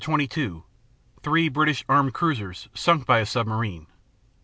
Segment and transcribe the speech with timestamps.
[0.03, 0.63] 22
[1.21, 3.85] Three British armored cruisers sunk by a submarine.